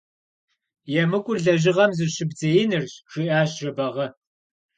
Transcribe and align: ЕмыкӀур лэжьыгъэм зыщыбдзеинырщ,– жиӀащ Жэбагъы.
ЕмыкӀур 1.01 1.37
лэжьыгъэм 1.43 1.91
зыщыбдзеинырщ,– 1.97 2.91
жиӀащ 3.11 3.49
Жэбагъы. 3.59 4.07